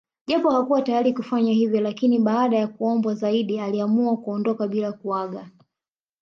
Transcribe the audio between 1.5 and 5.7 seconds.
hivyo lakini baada ya kuombwa zaidi aliamua kuondoka bila kuaga